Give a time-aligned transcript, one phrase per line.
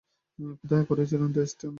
[0.59, 1.59] কোথায় করিয়েছিলেন টেস্ট?